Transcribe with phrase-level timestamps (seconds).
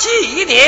[0.00, 0.66] 祭奠。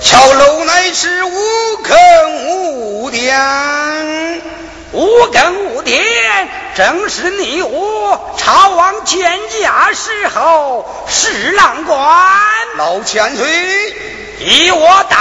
[0.00, 4.40] 桥楼乃是无坑无殿，
[4.92, 6.00] 无根无殿，
[6.76, 11.98] 正是你我朝王见驾时候侍郎官。
[12.76, 13.44] 老千岁，
[14.38, 15.16] 以我带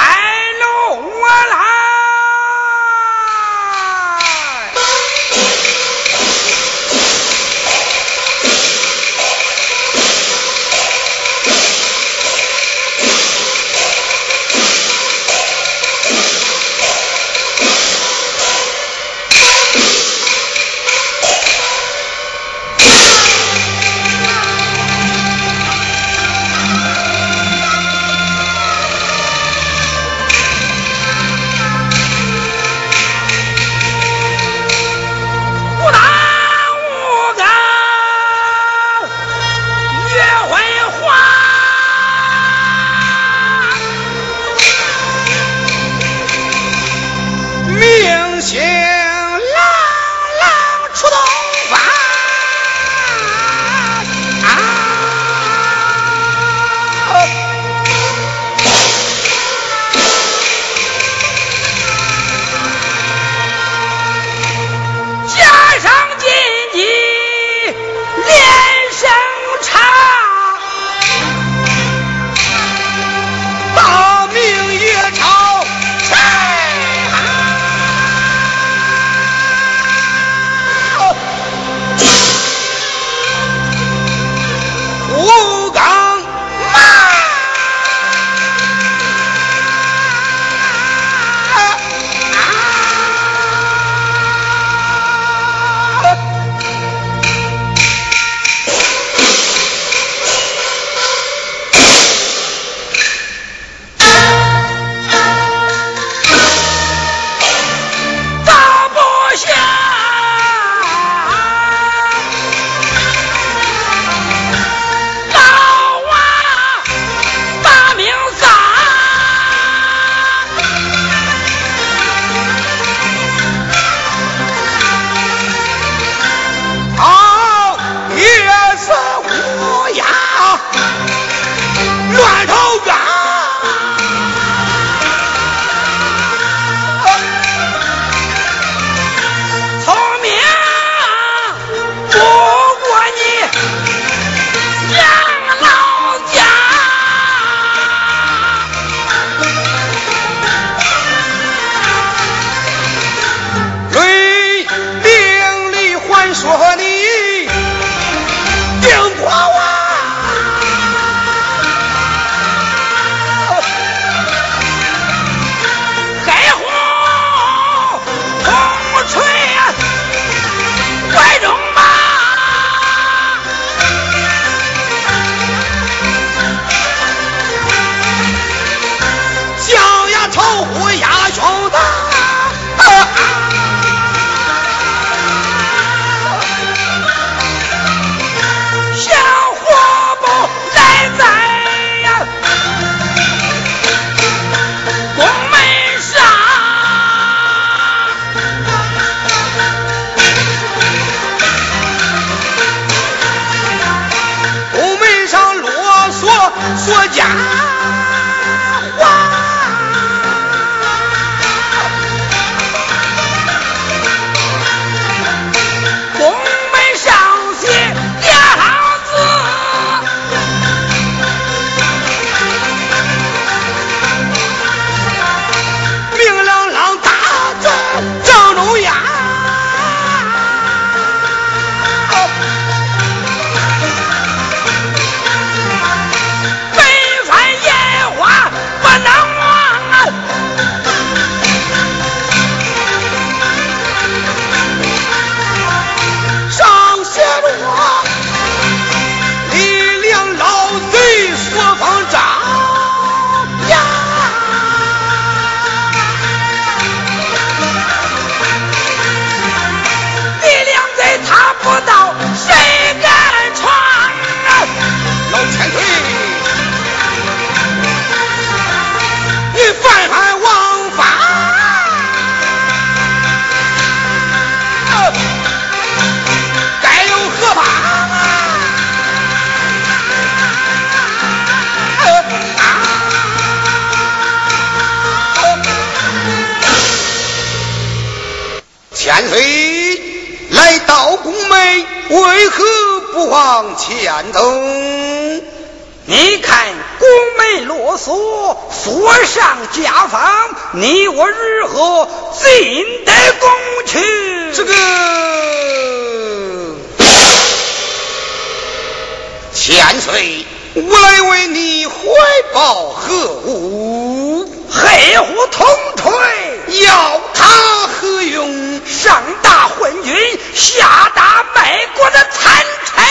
[319.09, 323.03] 上大昏君，下大卖国的残臣，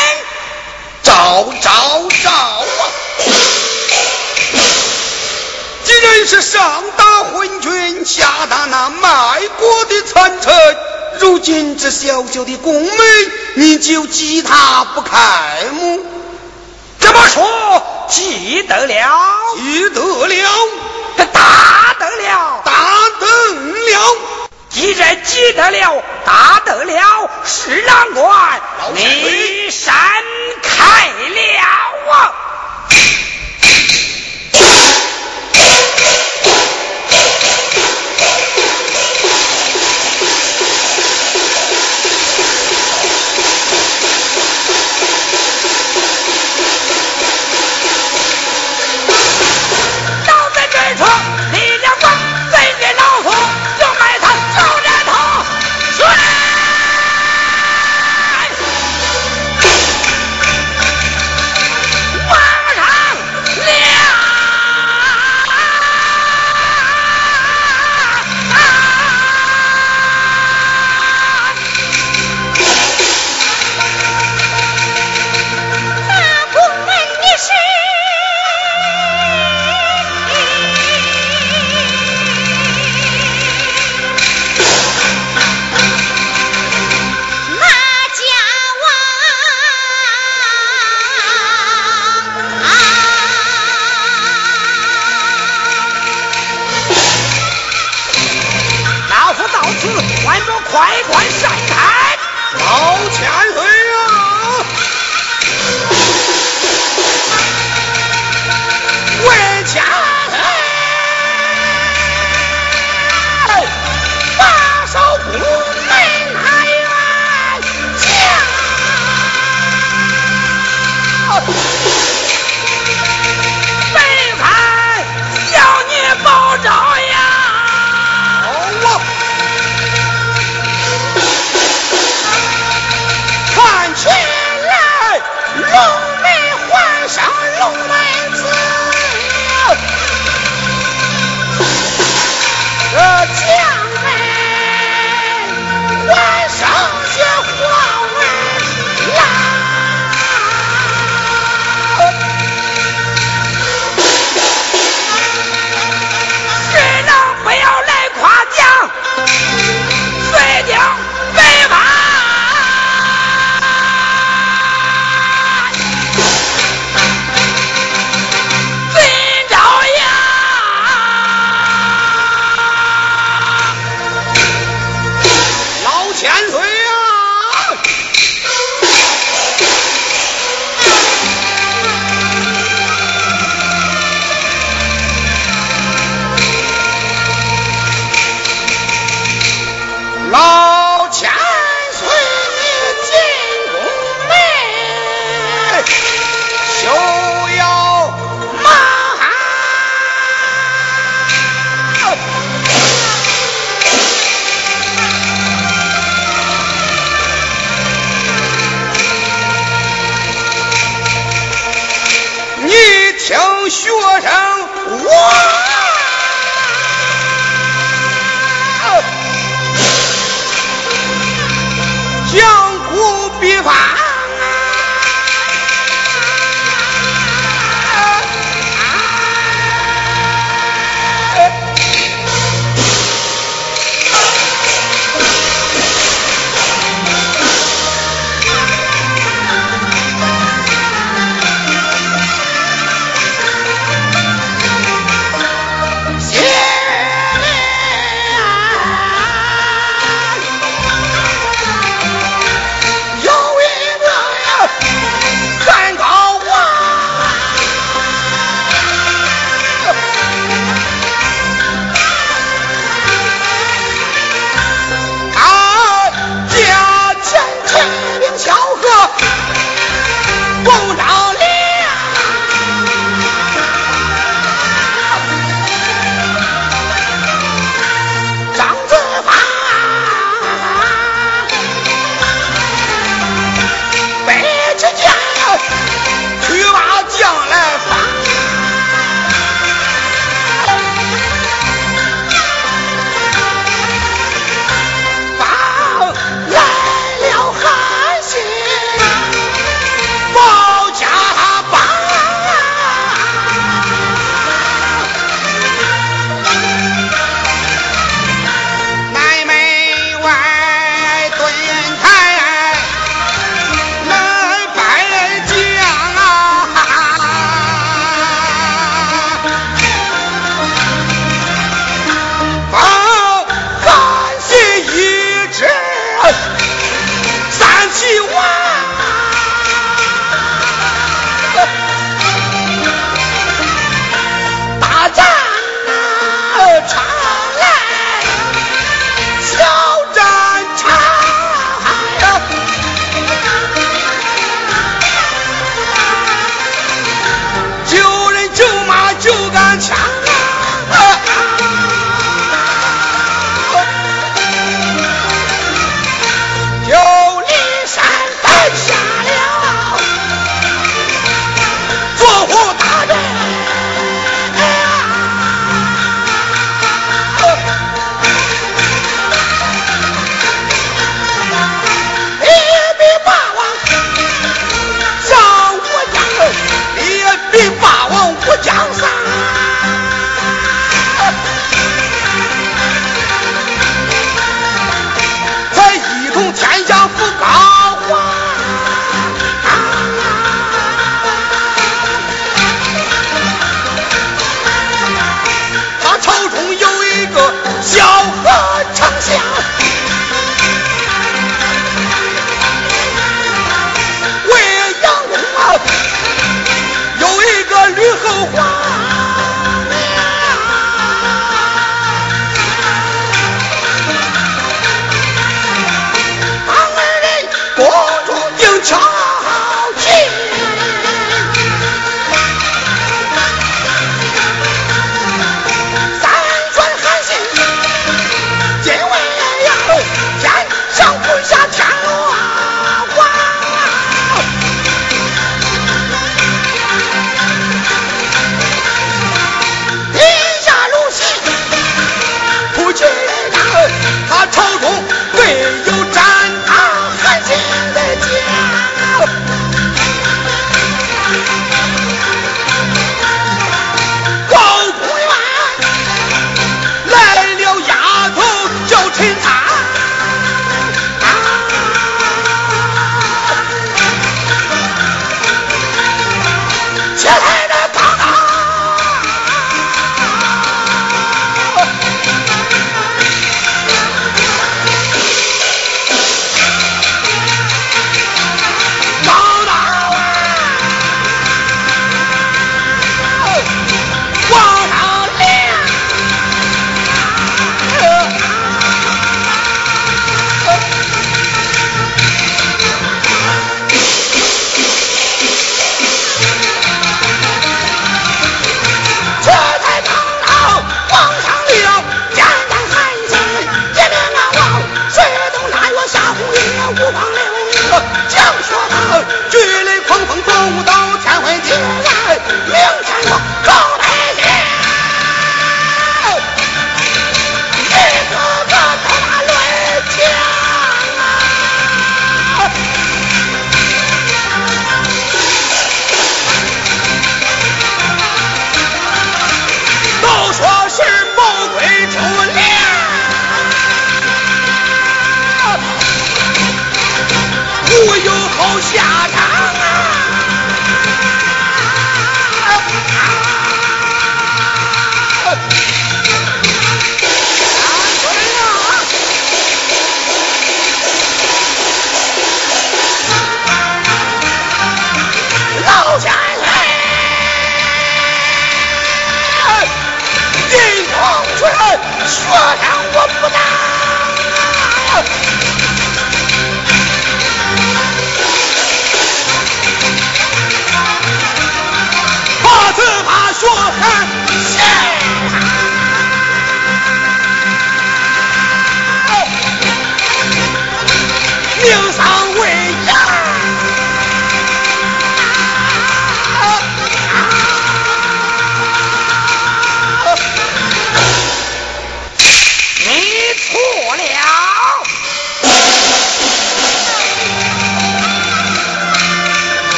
[1.03, 2.87] 招招招啊！
[5.83, 10.55] 既然是上大昏君，下大那卖国的残臣，
[11.19, 15.99] 如今这小小的宫门，你就记他不开么？
[17.01, 19.21] 这么说，记得了，
[19.57, 20.49] 记得了。
[21.17, 22.73] 这大得了，大
[23.19, 24.17] 得了！
[24.79, 28.61] 既然记得了，打得了，十郎官，
[28.95, 29.93] 你闪
[30.63, 32.33] 开了啊！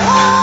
[0.00, 0.37] Oh!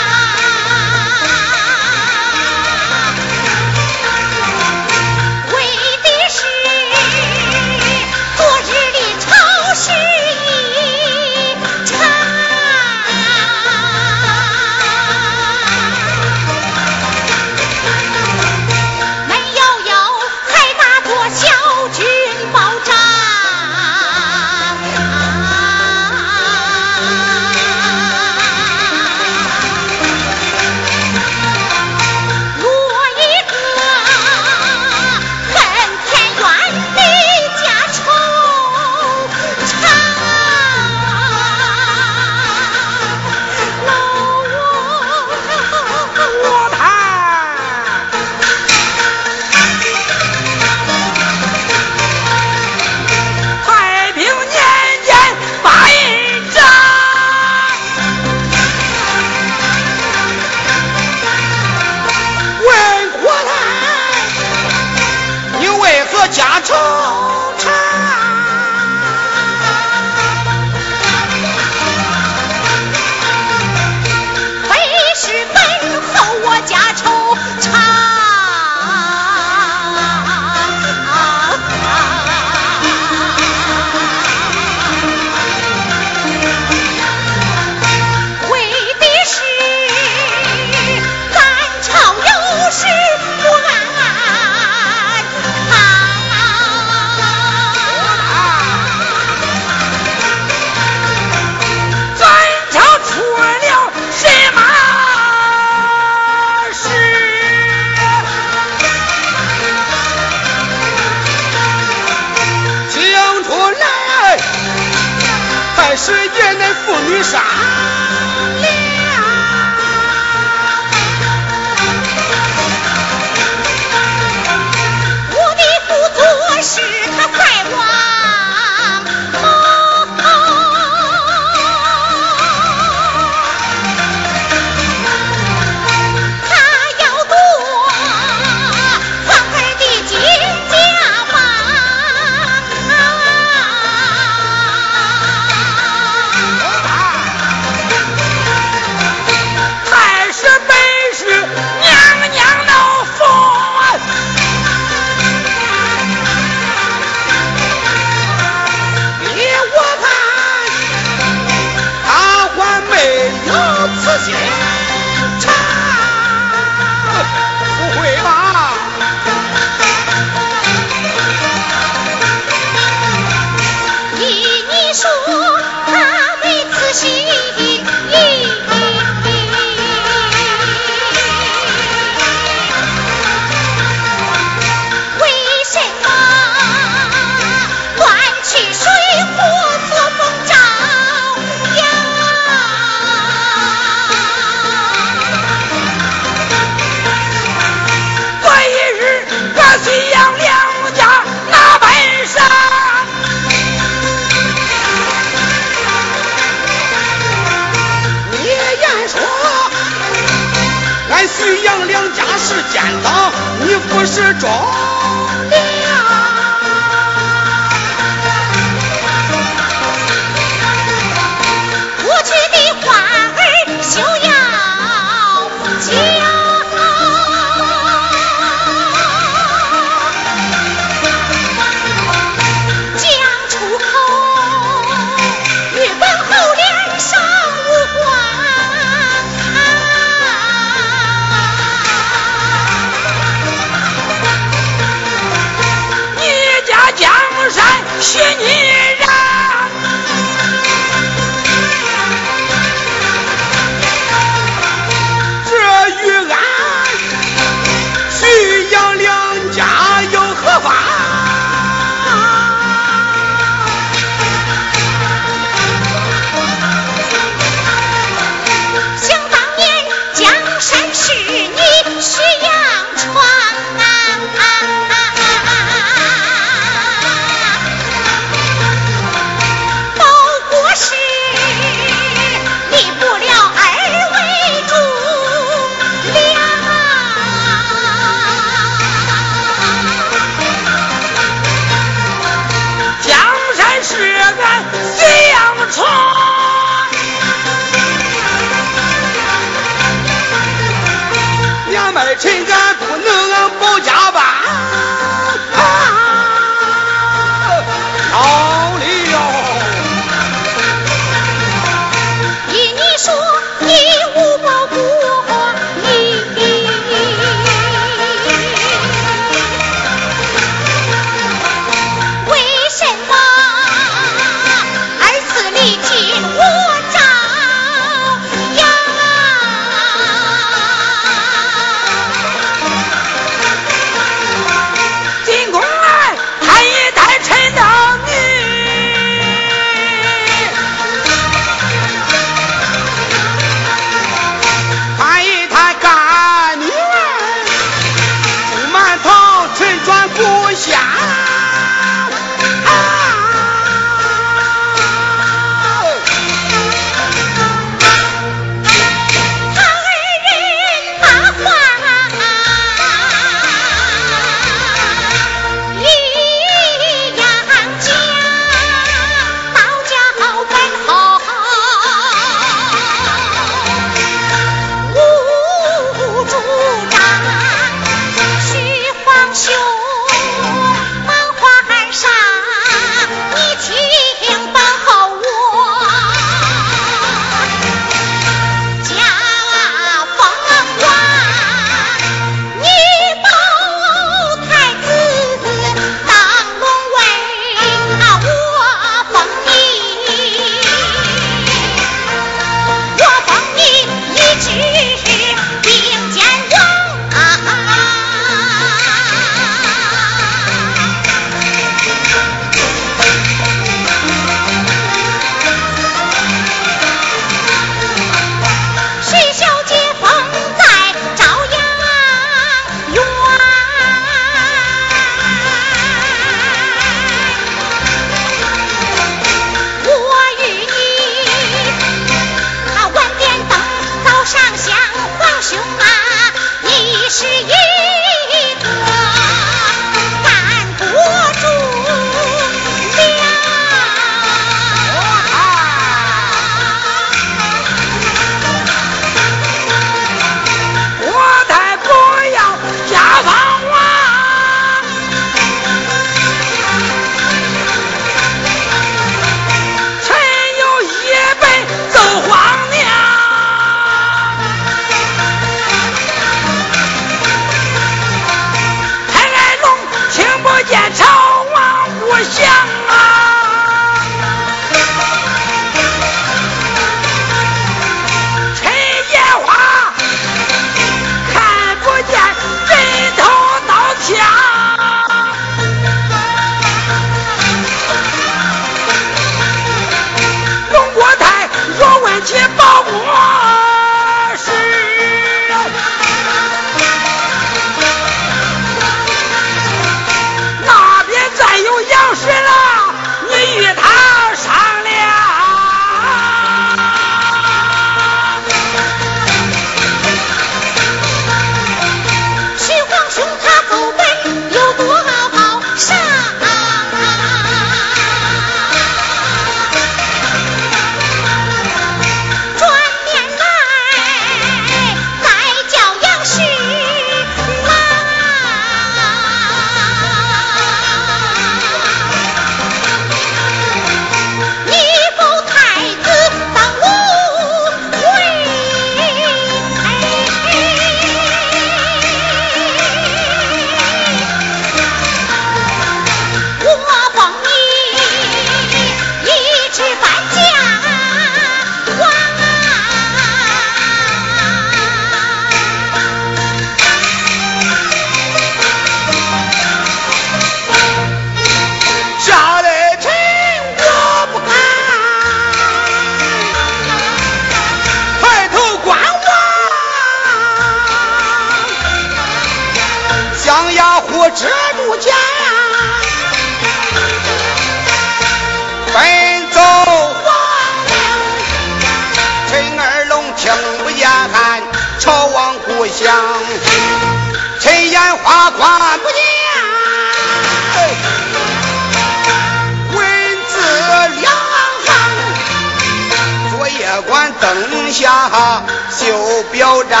[597.90, 600.00] 下绣表彰，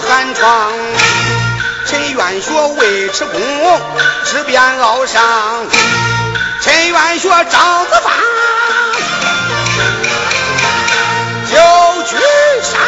[0.00, 0.72] 寒窗，
[1.86, 3.40] 陈元学尉迟恭
[4.24, 5.22] 知遍鳌上，
[6.60, 8.10] 陈元学张子发
[11.50, 11.56] 就
[12.02, 12.16] 居
[12.62, 12.80] 山，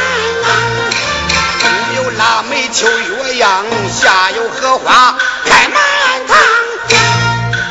[1.61, 5.81] 上有腊梅秋月样，下有荷花开满
[6.27, 6.37] 堂，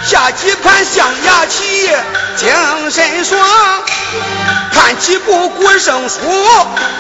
[0.04, 1.90] 下几盘象牙棋，
[2.38, 3.40] 精神爽。
[4.74, 6.18] 看几部古圣书，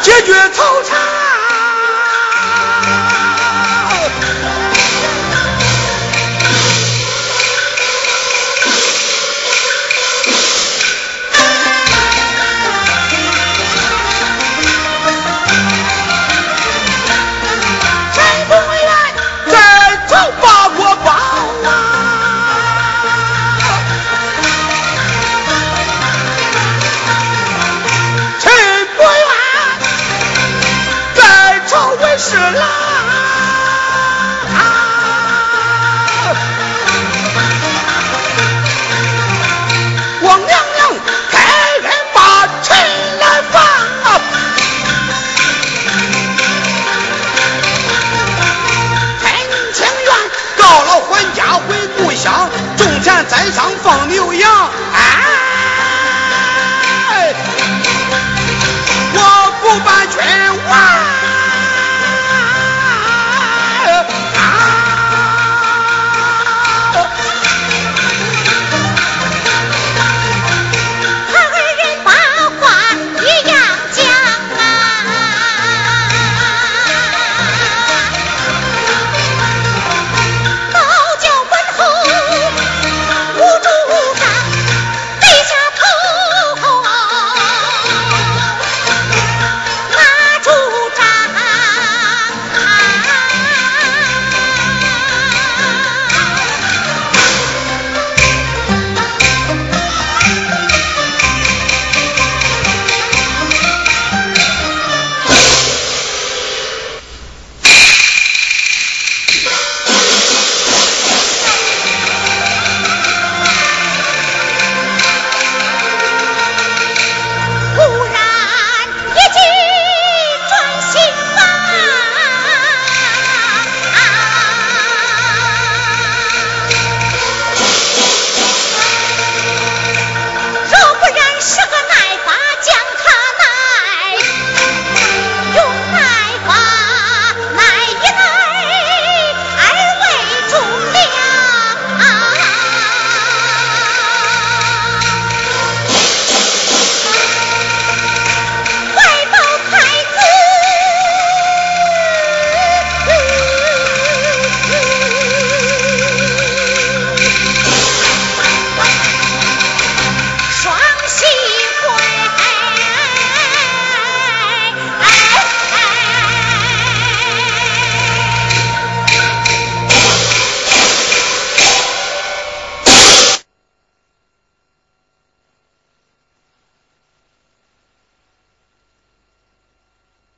[0.01, 1.36] 解决惆怅。